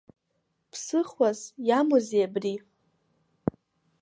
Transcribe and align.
Ԥсыхуас 0.71 1.39
иамоузеи 1.67 2.23
абри? 2.27 2.55